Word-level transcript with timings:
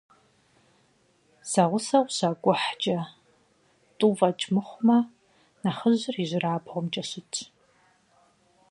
Зэгъусэу 1.51 2.03
къыщакӀухькӀэ, 2.07 2.99
тӀу 3.97 4.13
фӀэкӀ 4.17 4.45
мыхъумэ, 4.53 4.97
нэхъыжьыр 5.61 6.15
ижьырабгъумкӀэ 6.23 7.03
щытщ. 7.09 7.37